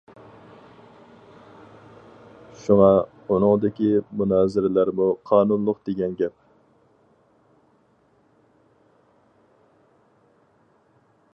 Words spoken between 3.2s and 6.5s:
ئۇنىڭدىكى مۇنازىرىلەرمۇ قانۇنلۇق دېگەن گەپ!